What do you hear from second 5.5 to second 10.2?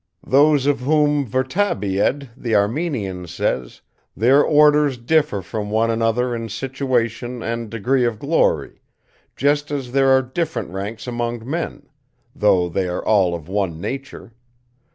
one another in situation and degree of glory, just as there